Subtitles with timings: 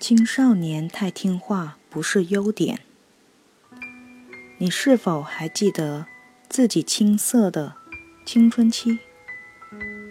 [0.00, 2.78] 青少年太听话不是优点。
[4.58, 6.06] 你是否还记得
[6.48, 7.74] 自己青涩的
[8.24, 9.00] 青春期？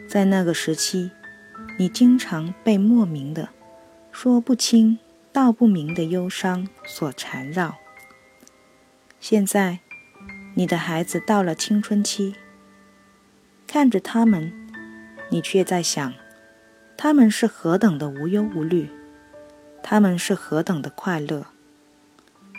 [0.06, 1.12] 在那个时期，
[1.80, 3.48] 你经常被莫名的、
[4.12, 5.00] 说不清
[5.32, 7.78] 道不明的忧伤所缠绕。
[9.22, 9.80] 现在，
[10.56, 12.36] 你的孩子到了青春期，
[13.66, 14.52] 看着他们，
[15.30, 16.14] 你却在想，
[16.98, 18.90] 他们是何等的无忧无虑，
[19.90, 21.48] 他们是何等的快乐。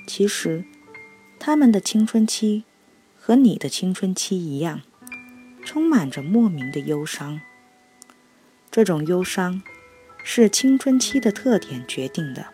[0.06, 0.64] 其实，
[1.38, 2.64] 他们的青春期
[3.18, 4.80] 和你的青春期一样，
[5.62, 7.38] 充满着莫名的忧伤。
[8.70, 9.60] 这种忧伤
[10.24, 12.46] 是青春期的特点决定的，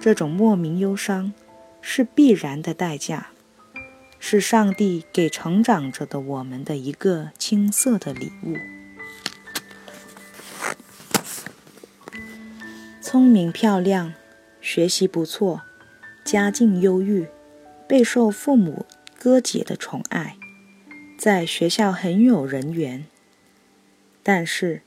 [0.00, 1.32] 这种莫名忧伤
[1.80, 3.30] 是必然的代价，
[4.20, 8.54] 是上帝给成长着的我们的一个青涩的礼物。
[13.14, 14.12] 聪明漂亮，
[14.60, 15.62] 学习不错，
[16.24, 17.28] 家境优裕。
[17.86, 20.34] 备受父母哥姐的宠爱，
[21.16, 23.04] 在学校很有人缘。
[24.24, 24.82] 但是，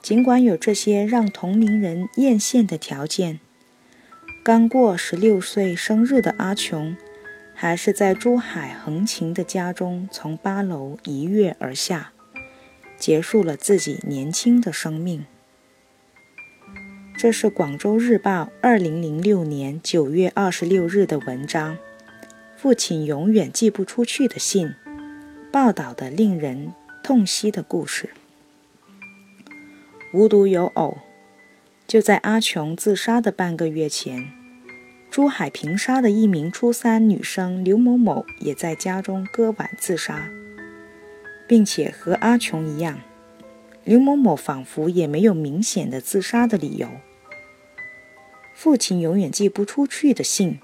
[0.00, 3.40] 尽管有这些让同龄人艳羡的条件，
[4.44, 6.96] 刚过十六岁生日的阿琼，
[7.56, 12.12] 还是在珠海横琴的家中从八楼一跃而下，
[12.96, 15.26] 结束了自己年轻的生命。
[17.16, 21.78] 这是《广州日报》二零零六年九月二十六日的文章。
[22.56, 24.74] 父亲永远寄不出去的信，
[25.52, 26.72] 报道的令人
[27.04, 28.10] 痛惜的故事。
[30.12, 30.98] 无独有偶，
[31.86, 34.30] 就在阿琼自杀的半个月前，
[35.08, 40.28] 珠海平沙的一名初三女生刘某某也在家中割腕自杀，
[41.46, 43.00] 并且和阿琼一样，
[43.84, 46.88] 刘某某仿佛也没有明显的自杀的理由。
[48.54, 50.58] 父亲永远寄不出去的信。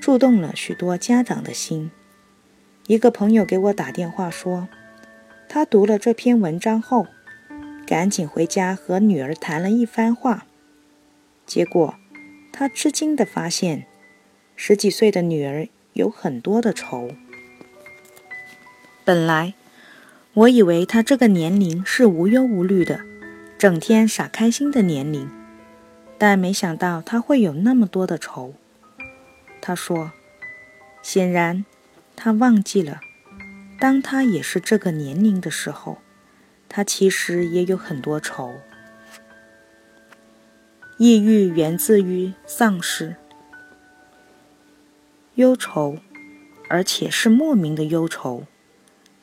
[0.00, 1.90] 触动了许多家长的心。
[2.86, 4.68] 一个朋友给我打电话说，
[5.48, 7.06] 他读了这篇文章后，
[7.86, 10.46] 赶紧回家和女儿谈了一番话。
[11.44, 11.96] 结果，
[12.52, 13.86] 他吃惊地发现，
[14.56, 17.10] 十几岁的女儿有很多的愁。
[19.04, 19.52] 本来，
[20.38, 23.00] 我以为他这个年龄是无忧无虑的，
[23.58, 25.28] 整天傻开心的年龄，
[26.16, 28.54] 但没想到他会有那么多的愁。
[29.60, 30.12] 他说
[31.02, 31.64] ：“显然，
[32.14, 33.00] 他忘记了，
[33.80, 35.98] 当他也是这个年龄的时候，
[36.68, 38.54] 他其实也有很多愁。
[40.98, 43.16] 抑郁源自于丧失、
[45.34, 45.98] 忧愁，
[46.68, 48.44] 而且是莫名的忧愁，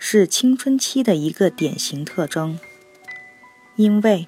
[0.08, 2.60] 是青春期的一个典型特征。
[3.76, 4.28] 因为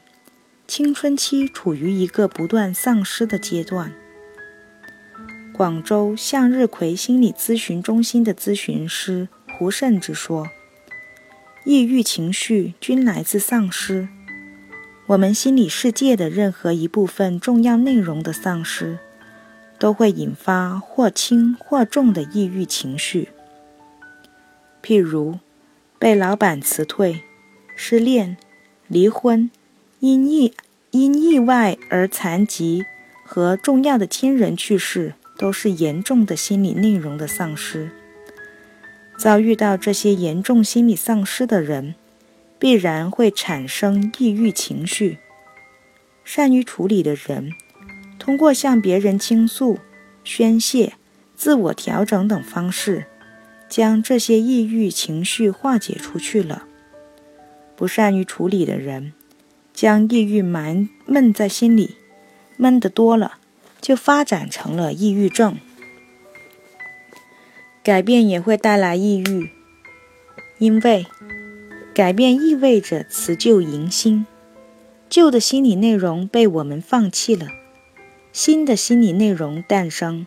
[0.68, 3.94] 青春期处于一个不断丧失的阶段。”
[5.54, 10.50] 广州向日葵心理咨询中心的咨询师胡胜之说
[11.64, 14.08] ：“抑郁情绪均来自丧失。
[15.06, 18.98] 我们心理世界的任何一部分重要内容的丧失，
[19.78, 23.30] 都会引发或轻或重的抑郁情绪。
[24.82, 25.38] 譬如，
[26.00, 27.24] 被老板辞退、
[27.76, 28.38] 失恋、
[28.88, 29.50] 离婚、
[30.00, 30.54] 因意
[30.92, 32.86] 因意外而残疾
[33.24, 37.92] 和重要的亲人去世。”都是严重的心理内容的丧失。
[39.20, 41.94] 遭遇到这些严重心理丧失的人，
[42.58, 45.20] 必然会产生抑郁情绪。
[46.24, 47.52] 善于处理的人，
[48.18, 49.78] 通过向别人倾诉、
[50.24, 50.94] 宣泄、
[51.36, 53.06] 自我调整等方式，
[53.70, 56.66] 将这些抑郁情绪化解出去了。
[57.76, 59.14] 不善于处理的人，
[59.74, 61.96] 将抑郁埋闷在心里，
[62.58, 63.40] 闷得多了。
[63.80, 65.56] 就发展成了抑郁症。
[67.84, 69.50] 改变也会带来抑郁，
[70.58, 71.06] 因为
[71.94, 74.26] 改变意味着辞旧迎新，
[75.08, 77.48] 旧的心理内容被我们放弃了，
[78.34, 80.26] 新的心理内容诞生。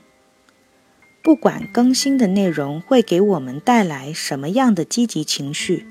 [1.23, 5.87] 不管更新的内容会给我们带来什么样的积极情绪，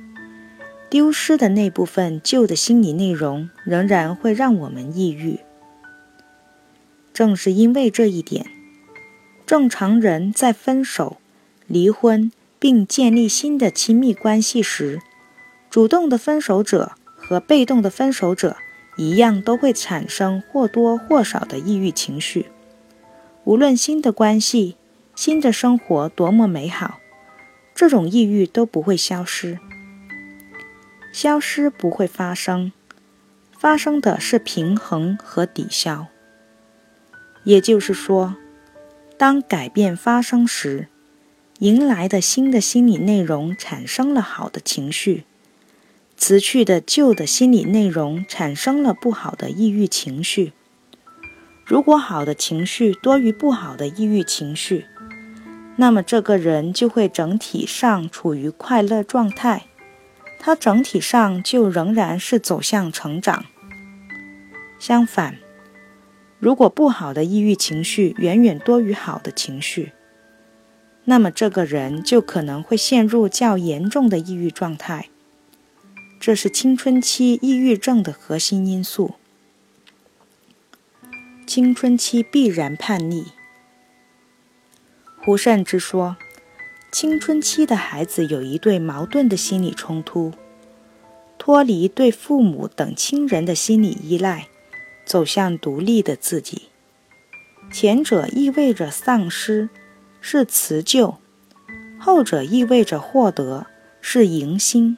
[0.89, 5.39] 丢失的那部分旧的心理内容仍然会让我们抑郁。
[7.13, 8.47] 正是因为这一点，
[9.45, 11.17] 正常人在分手、
[11.67, 14.99] 离婚并建立新的亲密关系时，
[15.69, 18.57] 主动的分手者和被动的分手者
[18.97, 22.47] 一样，都会产生或多或少的抑郁情绪。
[23.43, 24.75] 无论新的关系、
[25.21, 27.01] 新的生活多么美好，
[27.75, 29.59] 这种抑郁都不会消失。
[31.11, 32.71] 消失不会发生，
[33.51, 36.07] 发生的是平衡和抵消。
[37.43, 38.37] 也就是说，
[39.17, 40.87] 当改变发生时，
[41.57, 45.25] 迎来的新的心理内容产生了好的情绪，
[46.15, 50.53] 辞去的旧的心理内容产生了不好的抑郁情绪。
[51.65, 54.85] 如果好的情绪多于不好的抑郁情绪，
[55.81, 59.67] 那么这个人就会整体上处于快乐状态，
[60.37, 63.45] 他整体上就仍然是走向成长。
[64.77, 65.37] 相反，
[66.37, 69.93] 如果不好的抑郁情绪远远多于好的情绪，
[71.05, 75.07] 那么这个人就可能会陷入较严重的抑郁状态。
[76.19, 79.13] 这是青春期抑郁症的核心因素。
[81.47, 83.27] 青春期必然叛逆。
[85.21, 86.15] 胡慎之说，
[86.91, 90.31] 青春期的孩子有一对矛盾的心理冲突：
[91.37, 94.47] 脱离对父母等亲人的心理依赖，
[95.05, 96.69] 走向独立的自己。
[97.69, 99.69] 前者意味着丧失，
[100.21, 101.17] 是辞旧；
[101.99, 103.67] 后者意味着获得，
[103.99, 104.97] 是迎新。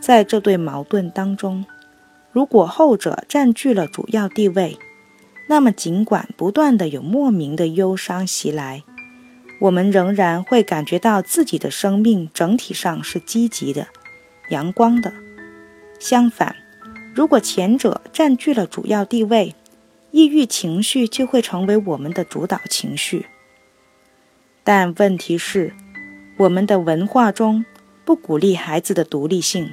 [0.00, 1.66] 在这对矛盾当中，
[2.32, 4.78] 如果后者占据了主要地位，
[5.46, 8.82] 那么尽管不断的有莫名的忧伤袭来。
[9.60, 13.86] 我们仍然会感觉到自己的生命整体上是积极的、
[14.50, 15.12] 阳光的。
[15.98, 16.54] 相反，
[17.14, 19.54] 如果前者占据了主要地位，
[20.10, 23.26] 抑郁情绪就会成为我们的主导情绪。
[24.62, 25.72] 但问题是，
[26.36, 27.64] 我们的文化中
[28.04, 29.72] 不鼓励孩子的独立性。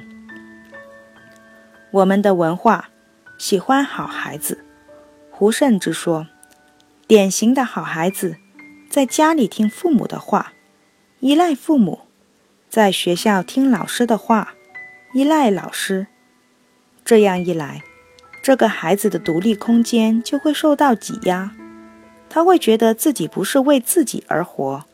[1.90, 2.88] 我们的文化
[3.36, 4.64] 喜欢好孩子。
[5.30, 6.26] 胡慎之说，
[7.06, 8.36] 典型的好孩子。
[8.92, 10.52] 在家里听父母的话，
[11.20, 12.00] 依赖父母；
[12.68, 14.52] 在学校听老师的话，
[15.14, 16.08] 依赖老师。
[17.02, 17.82] 这样一来，
[18.42, 21.52] 这个孩子的独立空间就会受到挤压，
[22.28, 24.84] 他会觉得自己不是为自己而活，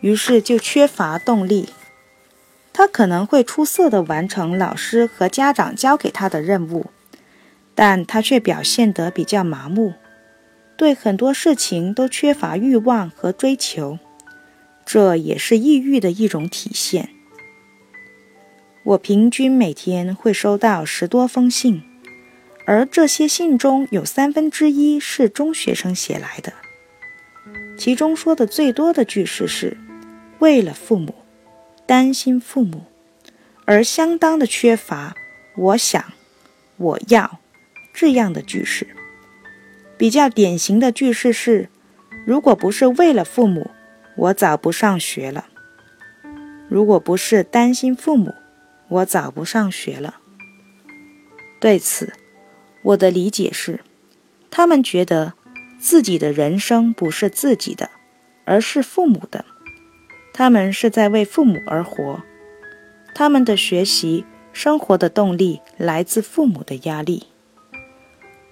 [0.00, 1.68] 于是就缺乏动力。
[2.72, 6.86] 他可能会出色的完成老师和家长交给他的任务，
[7.76, 9.94] 但他却表现得比较麻木。
[10.76, 13.98] 对很多事情都缺乏欲望和追求，
[14.84, 17.10] 这也是抑郁的一种体现。
[18.84, 21.82] 我平均每天会收到十多封信，
[22.66, 26.52] 而这些信中有三分之一是中学生写来的。
[27.78, 29.76] 其中说的最多的句式是
[30.40, 31.14] “为了父母，
[31.86, 32.84] 担心父母”，
[33.66, 35.14] 而相当的缺乏
[35.56, 36.12] “我想
[36.76, 37.38] ”“我要”
[37.94, 38.86] 这样的句式。
[40.02, 41.68] 比较典型的句式是
[42.26, 43.70] ：“如果不是为了父母，
[44.16, 45.46] 我早不上学了。
[46.68, 48.34] ”“如果不是担心父母，
[48.88, 50.16] 我早不上学了。”
[51.62, 52.12] 对此，
[52.82, 53.78] 我的理解是：
[54.50, 55.34] 他们觉得
[55.78, 57.88] 自己的人生不是自己的，
[58.44, 59.44] 而是父母的。
[60.34, 62.20] 他们是在为父母而活。
[63.14, 67.28] 他们的学习、生活的动力来自父母的压力。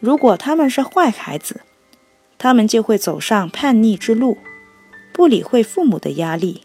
[0.01, 1.61] 如果他们是坏孩子，
[2.39, 4.39] 他们就会走上叛逆之路，
[5.13, 6.63] 不理会父母的压力，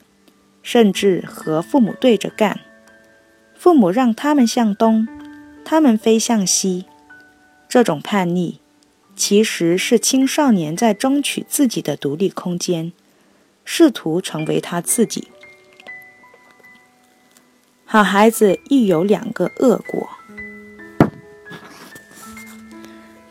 [0.63, 2.61] 甚至和父母对着干。
[3.53, 5.07] 父母让他们向东，
[5.65, 6.85] 他们飞向西。
[7.67, 8.61] 这种叛逆，
[9.17, 12.93] 其实是青少年在争取自己的独立空间，
[13.65, 15.27] 试图成为他自己。
[17.83, 20.09] 好孩子亦有两个恶果。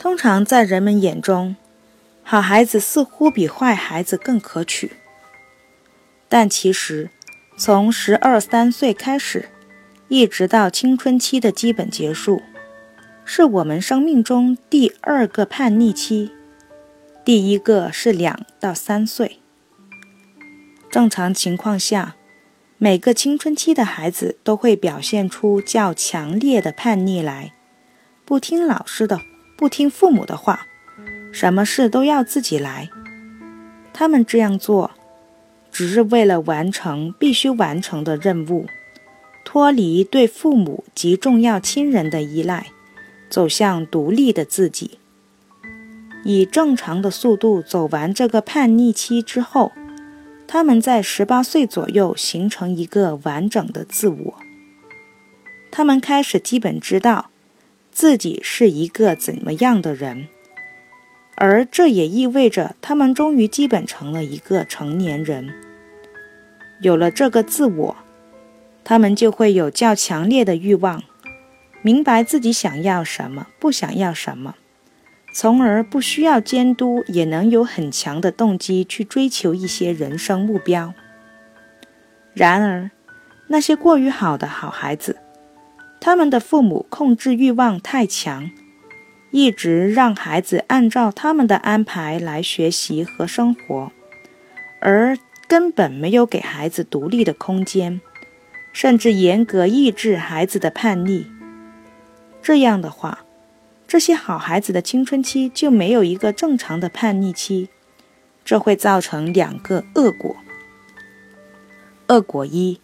[0.04, 1.56] 通常在人们眼中，
[2.22, 4.92] 好孩子似乎比坏孩子更可取。
[6.28, 7.08] 但其实，
[7.56, 9.48] 从十二三岁开始，
[10.08, 12.42] 一直到青春期的基本结束，
[13.24, 16.30] 是我们生命中第二个叛逆期。
[17.24, 19.38] 第一个是两到三岁。
[20.90, 22.16] 正常情况下，
[22.76, 27.54] 每个青春期的孩子都会表现出较强烈的叛逆来，
[28.26, 29.18] 不听老师的。
[29.64, 30.66] 不听父母的话，
[31.32, 32.90] 什么事都要自己来。
[33.94, 34.90] 他们这样做，
[35.72, 38.66] 只是为了完成必须完成的任务，
[39.42, 42.66] 脱离对父母及重要亲人的依赖，
[43.30, 44.98] 走向独立的自己。
[46.26, 49.72] 以正常的速度走完这个叛逆期之后，
[50.46, 54.34] 他们在十八岁左右形成一个完整的自我。
[55.72, 57.30] 他们开始基本知道。
[57.94, 60.26] 自己是一个怎么样的人，
[61.36, 65.54] 而这也意味着他们终于基本成了一个成年人。
[66.80, 67.96] 有了这个自我，
[68.82, 71.04] 他们就会有较强烈的欲望，
[71.82, 74.56] 明白自己想要什么，不想要什么，
[75.32, 80.92] 从而不需要监督，也能有很强的动机去追求一些人生目标。
[82.32, 82.90] 然而，
[83.46, 85.16] 那些过于好的好孩子，
[86.04, 88.50] 他们的父母控制欲望太强，
[89.30, 93.90] 一直让孩子按照他们的安排来学习和生活，
[94.80, 95.16] 而
[95.48, 98.02] 根本没有给孩子独立的空间，
[98.70, 101.26] 甚至严格抑制孩子的叛逆。
[102.42, 103.20] 这样的话，
[103.88, 107.70] 这些好孩子的青春期就没有一个正常的叛逆期，
[108.44, 110.36] 这会造成两个恶果。
[112.08, 112.78] 恶果一，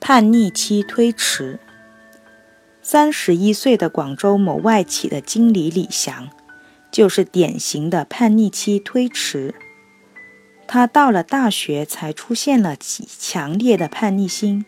[0.00, 1.60] 叛逆期推迟。
[2.86, 6.28] 三十一岁的广州某外企的经理李翔，
[6.92, 9.54] 就是典型的叛逆期推迟。
[10.66, 14.66] 他到了大学才出现了强烈的叛逆心，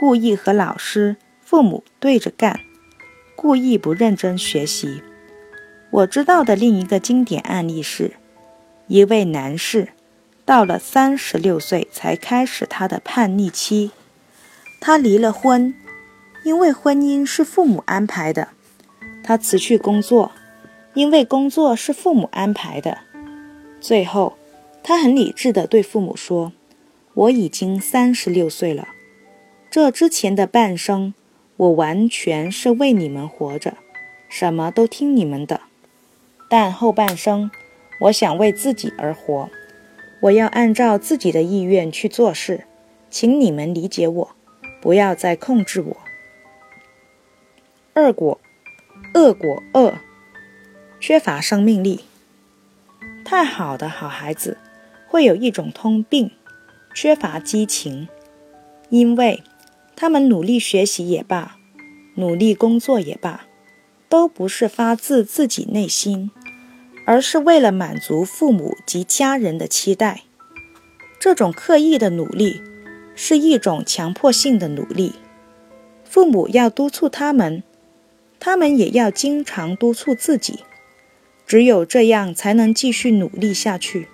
[0.00, 2.58] 故意和老师、父母对着干。
[3.36, 5.02] 故意不认真学习。
[5.90, 8.12] 我知道的另一个经典案例是，
[8.86, 9.88] 一位男士
[10.46, 13.90] 到了三十六岁才开始他的叛逆期。
[14.80, 15.74] 他离了婚，
[16.42, 18.48] 因为婚姻是父母安排的；
[19.22, 20.32] 他辞去工作，
[20.94, 22.98] 因为工作是父母安排的。
[23.80, 24.36] 最后，
[24.82, 26.52] 他很理智地对父母说
[27.14, 28.88] ：“我已经三十六岁了，
[29.70, 31.14] 这之前的半生。”
[31.58, 33.74] 我完全是为你们活着，
[34.28, 35.60] 什么都听你们的。
[36.48, 37.52] 但后半生，
[38.00, 39.48] 我想为自己而活，
[40.22, 42.64] 我要按照自己的意愿去做事，
[43.10, 44.30] 请你们理解我，
[44.80, 45.96] 不要再控制我。
[48.02, 48.40] 二果，
[49.14, 50.00] 恶果二，
[50.98, 52.00] 缺乏生命力。
[53.24, 54.58] 太好的好孩子
[55.06, 56.32] 会有一种通病，
[56.96, 58.08] 缺乏激情，
[58.88, 59.44] 因为。
[59.94, 61.58] 他们努力学习也罢，
[62.16, 63.44] 努力工作也罢，
[64.08, 66.32] 都不是发自自己内心，
[67.06, 70.22] 而是为了满足父母及家人的期待。
[71.20, 72.60] 这种刻意的努力
[73.14, 75.12] 是一种强迫性的努力，
[76.04, 77.62] 父母要督促他们，
[78.44, 80.64] 他们也要经常督促自己，
[81.46, 84.08] 只有这样才能继续努力下去。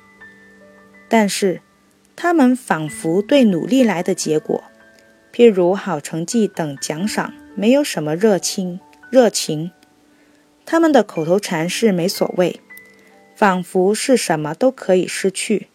[1.08, 1.62] 但是，
[2.14, 4.62] 他们仿佛对努力来的结果。
[5.32, 8.80] 譬如好成绩等奖赏，没有什么热情。
[9.08, 9.70] 热情，
[10.66, 12.60] 他们的口头禅是没所谓，
[13.34, 15.68] 仿佛是什么都可以失去，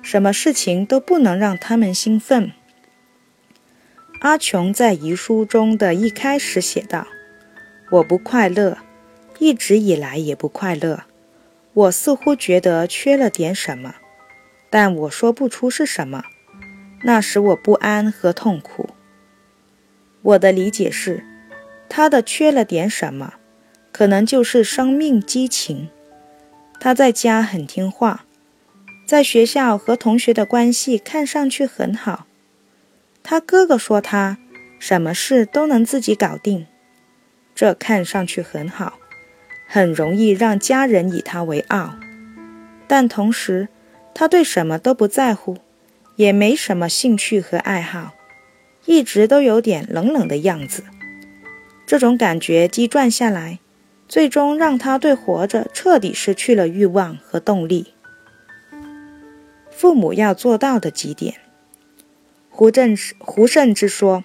[0.00, 2.52] 什么事情都不能让他们兴奋。
[4.20, 7.06] 阿琼在遗书中的一开始写道
[7.90, 8.78] ：“我不快乐，
[9.38, 11.04] 一直以来也不快乐。
[11.72, 13.96] 我似乎觉得缺了点什么，
[14.70, 16.22] 但我说不出是什么，
[17.02, 18.90] 那使我不安和痛苦。”
[20.22, 21.24] 我的理解是，
[21.88, 23.34] 他的缺了点什么，
[23.90, 25.88] 可能就是生命激情。
[26.78, 28.24] 他在家很听话，
[29.04, 32.26] 在学校和同学的关系看上去很好。
[33.22, 34.38] 他哥哥说他
[34.78, 36.66] 什么事都能自己搞定，
[37.54, 38.98] 这看上去很好，
[39.66, 41.94] 很容易让家人以他为傲。
[42.86, 43.68] 但同时，
[44.14, 45.58] 他对什么都不在乎，
[46.16, 48.14] 也没什么兴趣和爱好。
[48.86, 50.82] 一直都有点冷冷的样子，
[51.86, 53.58] 这种感觉积转下来，
[54.08, 57.94] 最终让他对活着彻底失去了欲望和动力。
[59.70, 61.34] 父母要做到的几点，
[62.48, 64.24] 胡正胡慎之说，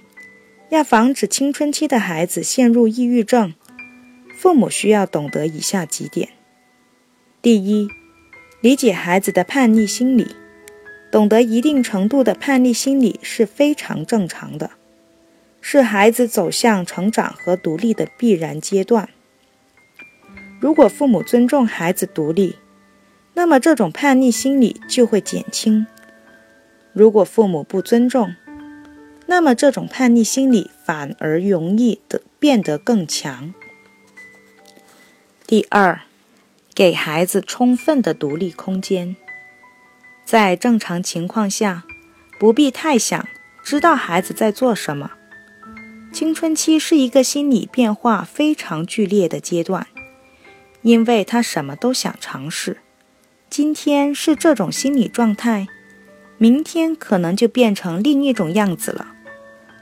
[0.69, 3.53] 要防止青春期的孩子陷入抑郁症，
[4.35, 6.29] 父母需要懂得以下几点：
[7.41, 7.87] 第一，
[8.61, 10.35] 理解孩子的叛逆心理。
[11.11, 14.71] 懂得一定程度的叛逆心理是非常正常的，
[15.61, 19.07] 是孩子走向成长和独立的必然阶段。
[20.59, 22.57] 如果父母尊重孩子独立，
[23.35, 25.85] 那么这种叛逆心理就会减轻；
[26.91, 28.35] 如果父母不尊重，
[29.27, 33.53] 那么这种叛逆心理反而容易的变得更强。
[35.47, 36.01] 第二，
[36.73, 39.15] 给孩子充分的独立空间。
[40.25, 41.83] 在正常情况下，
[42.39, 43.27] 不必太想
[43.63, 45.11] 知道孩子在做什么。
[46.11, 49.87] 青春期是一个心理变化非常剧烈的阶段，
[50.81, 52.77] 因为他什么都想尝试。
[53.49, 55.67] 今天是这种心理状态，
[56.37, 59.14] 明天可能就变成另一种样子了。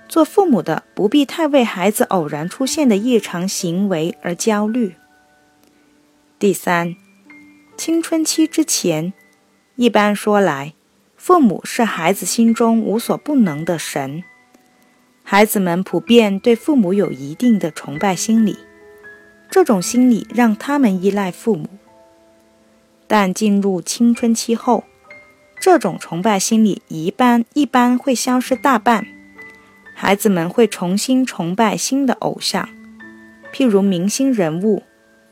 [0.08, 4.96] 做父母的不必太为孩子偶然出现的异常行为而焦虑。
[6.38, 6.96] 第三，
[7.78, 9.14] 青春期之前。
[9.76, 10.74] 一般说来，
[11.18, 14.24] 父母是孩子心中无所不能的神。
[15.24, 18.60] 孩子们普遍对父母有一定的崇拜心理，
[19.50, 21.68] 这种心理让他们依赖父母，
[23.08, 24.84] 但进入青春期后，
[25.60, 29.08] 这种崇拜心理一般一般会消失大半，
[30.06, 32.68] 孩子们会重新崇拜新的偶像，
[33.54, 34.84] 譬如明星人物、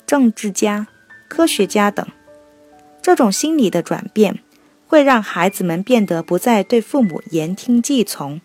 [0.07, 0.87] 政治家、
[1.27, 2.07] 科学家等。
[3.01, 4.39] 这种心理的转变
[4.87, 8.39] 会让孩子们变得不再对父母言听计从，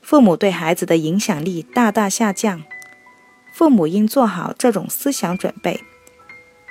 [0.00, 2.64] 父母对孩子的影响力大大下降。
[3.52, 5.82] 父母应做好这种思想准备，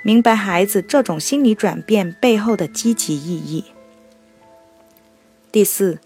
[0.02, 3.66] 明白孩子这种心理转变背后的积极意义。
[5.52, 6.00] 第四，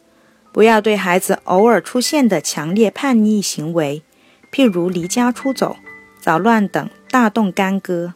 [0.51, 4.03] 不要对孩子偶尔出现的强烈叛逆行为，
[4.51, 5.77] 譬如离家出走、
[6.23, 8.13] 捣乱等大动干戈。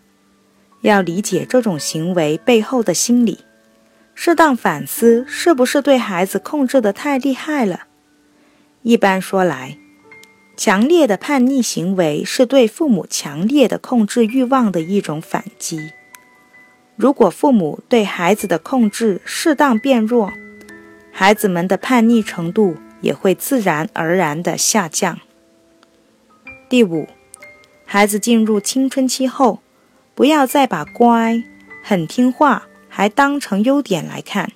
[0.81, 3.39] 要理解这种行为背后的心理，
[4.13, 7.85] 适当反思是不是对孩子控制的太厉害了。
[8.83, 9.77] 一般说来，
[10.55, 15.89] 强烈的叛逆行为是对父母强烈的控制欲望的一种反击。
[16.95, 20.31] 如果父母对孩子的控制适当变弱，
[21.17, 25.17] 孩子们的叛逆程度也会自然而然的下降。
[26.67, 27.07] 第五，
[27.85, 29.61] 孩子进入青春期后，
[30.13, 31.41] 不要再把乖、
[31.81, 34.51] 很听话还当成优点来看。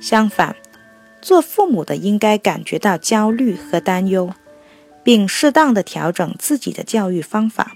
[0.00, 0.56] 相反，
[1.22, 4.34] 做父母的应该感觉到焦虑和担忧，
[5.04, 7.70] 并适当的调整自己的教育方法，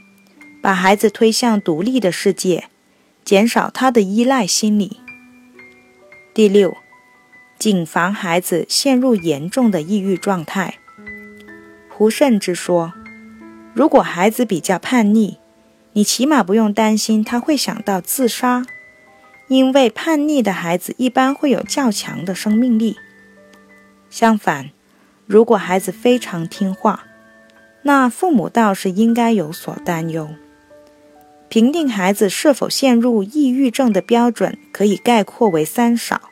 [0.60, 2.64] 把孩子推向独立的世界，
[3.24, 4.98] 减少他的依赖心理。
[6.34, 6.76] 第六。
[7.64, 10.74] 谨防孩子陷入严重的抑郁状态。
[11.88, 12.92] 胡慎之说
[13.72, 15.38] ：“如果孩子比较叛逆，
[15.94, 18.66] 你起码不用担心他会想到自杀，
[19.48, 22.98] 因为叛逆的孩子一般会有较强的生命力。
[24.10, 24.68] 相反，
[25.24, 27.06] 如果孩子非常听话，
[27.84, 30.28] 那父母倒是应该有所担忧。
[31.48, 36.28] 评定孩子是否陷入抑郁症的标准可以概括为三少。”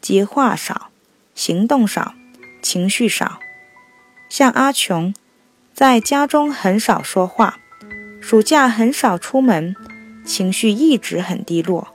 [0.00, 0.90] 即话少，
[1.34, 2.14] 行动少，
[2.62, 3.40] 情绪少。
[4.28, 5.14] 像阿琼，
[5.74, 7.58] 在家中很少说话，
[8.20, 9.74] 暑假很少出门，
[10.24, 11.88] 情绪一直很低落，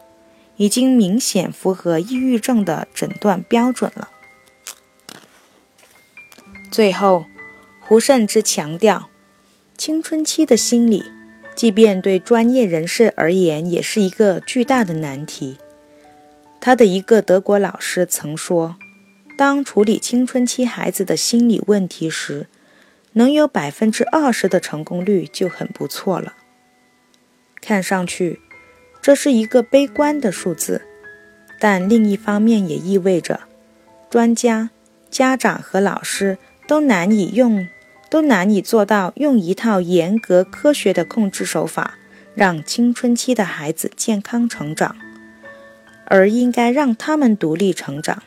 [0.58, 4.10] 已经明显符合抑郁症的诊断标准了。
[6.72, 7.26] 最后，
[7.80, 9.10] 胡慎之强调，
[9.78, 11.04] 青春期的心理，
[11.56, 15.58] 即便对专业人士而言，也是一个巨大的难题。
[16.66, 18.78] 他的一个德国老师曾说
[19.38, 22.48] ：“当处理青春期孩子的心理问题时，
[23.12, 26.36] 能有百分之二十的成功率就很不错了。”
[27.60, 28.40] 看上去，
[29.02, 30.84] 这是一个悲观的数字，
[31.60, 33.42] 但另一方面也意味着，
[34.10, 34.70] 专家、
[35.10, 37.68] 家长和老师都难以用，
[38.10, 41.96] 都难以做到用一套严格科学的控制手法，
[42.34, 44.96] 让青春期的孩子健康成长。
[46.06, 48.22] 而应该让他们独立成长，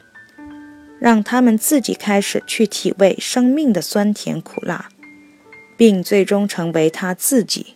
[0.98, 4.88] 让他们自己开始去体味生命的酸甜苦辣，
[5.76, 7.75] 并最终成为他自己。